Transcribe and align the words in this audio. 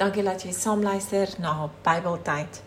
Dankie 0.00 0.22
dat 0.24 0.40
jy 0.40 0.52
saam 0.56 0.80
luister 0.80 1.28
na 1.38 1.68
Bybeltyd. 1.84 2.62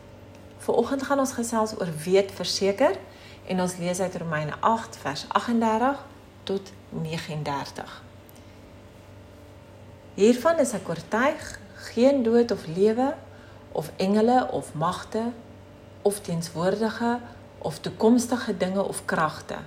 Vanoggend 0.62 1.04
gaan 1.04 1.20
ons 1.20 1.32
gesels 1.33 1.71
oor 1.79 1.90
weet 2.04 2.29
verseker 2.32 2.94
en 3.50 3.62
ons 3.62 3.74
lees 3.78 4.00
uit 4.00 4.17
Romeine 4.22 4.54
8 4.59 4.98
vers 5.02 5.24
38 5.27 6.04
tot 6.43 6.69
39. 6.90 7.96
Hiervan 10.14 10.61
is 10.61 10.75
ek 10.77 10.91
oortuig, 10.93 11.48
geen 11.89 12.21
dood 12.21 12.54
of 12.54 12.68
lewe 12.69 13.15
of 13.71 13.89
engele 13.97 14.38
of 14.52 14.70
magte 14.77 15.23
of 16.02 16.20
teenswoordige 16.21 17.15
of 17.57 17.79
toekomstige 17.79 18.57
dinge 18.57 18.84
of 18.84 19.05
kragte 19.05 19.57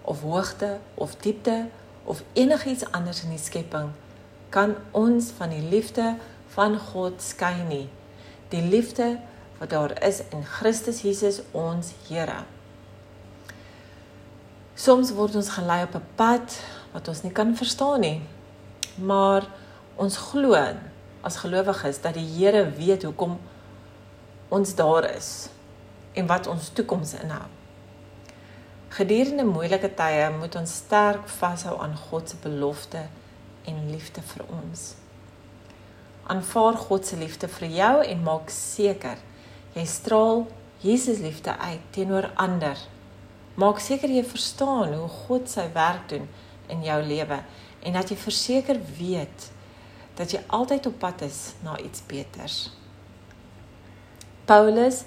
of 0.00 0.24
hoogte 0.24 0.78
of 0.94 1.16
diepte 1.20 1.66
of 2.04 2.24
enigiets 2.32 2.88
anders 2.96 3.22
in 3.28 3.36
die 3.36 3.44
skepping 3.44 3.92
kan 4.48 4.76
ons 4.90 5.32
van 5.36 5.52
die 5.52 5.68
liefde 5.68 6.14
van 6.48 6.78
God 6.78 7.22
skei 7.22 7.62
nie. 7.68 7.88
Die 8.48 8.62
liefde 8.62 9.18
wat 9.58 9.70
daar 9.70 9.94
is 10.04 10.22
in 10.30 10.44
Christus 10.44 11.00
Jesus 11.02 11.40
ons 11.52 11.92
Here. 12.08 12.44
Soms 14.74 15.12
word 15.14 15.34
ons 15.34 15.48
gelei 15.48 15.82
op 15.82 15.94
'n 15.94 16.06
pad 16.14 16.60
wat 16.92 17.08
ons 17.08 17.22
nie 17.22 17.32
kan 17.32 17.56
verstaan 17.56 18.00
nie. 18.00 18.22
Maar 18.96 19.46
ons 19.96 20.16
glo 20.16 20.54
as 21.20 21.36
gelowiges 21.36 22.00
dat 22.00 22.14
die 22.14 22.26
Here 22.26 22.70
weet 22.70 23.02
hoekom 23.02 23.38
ons 24.48 24.74
daar 24.74 25.10
is 25.16 25.48
en 26.12 26.26
wat 26.26 26.46
ons 26.46 26.68
toekoms 26.68 27.14
inhou. 27.14 27.48
Gedurende 28.88 29.44
moeilike 29.44 29.94
tye 29.94 30.30
moet 30.30 30.54
ons 30.54 30.74
sterk 30.74 31.28
vashou 31.28 31.80
aan 31.82 31.96
God 31.96 32.28
se 32.28 32.36
belofte 32.42 33.08
en 33.64 33.90
liefde 33.90 34.22
vir 34.22 34.44
ons. 34.46 35.03
Aanvaar 36.26 36.76
God 36.80 37.06
se 37.06 37.16
liefde 37.16 37.48
vir 37.58 37.68
jou 37.68 37.94
en 38.04 38.22
maak 38.24 38.52
seker 38.52 39.18
jy 39.74 39.84
straal 39.88 40.46
Jesus 40.84 41.18
liefde 41.18 41.52
uit 41.58 41.80
teenoor 41.90 42.30
ander. 42.40 42.78
Maak 43.60 43.80
seker 43.80 44.10
jy 44.10 44.24
verstaan 44.26 44.94
hoe 44.94 45.08
God 45.08 45.50
sy 45.50 45.66
werk 45.74 46.08
doen 46.08 46.28
in 46.72 46.84
jou 46.84 47.00
lewe 47.04 47.42
en 47.84 47.96
dat 47.96 48.08
jy 48.10 48.16
verseker 48.16 48.80
weet 48.98 49.50
dat 50.16 50.32
jy 50.32 50.40
altyd 50.46 50.86
op 50.86 50.98
pad 51.02 51.24
is 51.26 51.54
na 51.64 51.76
iets 51.82 52.04
beters. 52.08 52.58
Paulus 54.44 55.02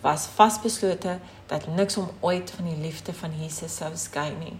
was 0.00 0.26
vasbeslote 0.36 1.18
dat 1.46 1.66
niks 1.66 1.96
hom 1.98 2.10
ooit 2.20 2.50
van 2.50 2.68
die 2.70 2.80
liefde 2.80 3.14
van 3.14 3.32
Jesus 3.40 3.76
sou 3.80 3.90
skei 3.96 4.30
nie. 4.36 4.56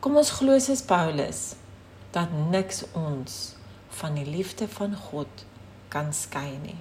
Kom 0.00 0.16
ons 0.16 0.32
glo 0.40 0.58
soos 0.58 0.82
Paulus 0.84 1.54
dat 2.14 2.32
niks 2.50 2.84
ons 2.96 3.59
van 3.90 4.14
die 4.14 4.26
liefde 4.26 4.68
van 4.68 4.96
God 4.96 5.44
kan 5.88 6.12
skei 6.12 6.58
nie. 6.62 6.78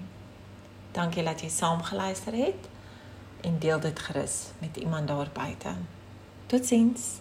Dankie 0.92 1.24
dat 1.24 1.42
jy 1.42 1.50
saam 1.50 1.84
geluister 1.84 2.34
het 2.34 2.70
en 3.42 3.60
deel 3.60 3.80
dit 3.80 4.00
gerus 4.00 4.52
met 4.60 4.78
iemand 4.78 5.08
daar 5.08 5.30
buite. 5.34 5.76
Totsiens. 6.46 7.20